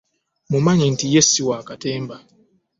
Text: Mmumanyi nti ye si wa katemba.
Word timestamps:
Mmumanyi 0.47 0.85
nti 0.93 1.05
ye 1.13 1.21
si 1.29 1.41
wa 1.47 1.59
katemba. 1.67 2.17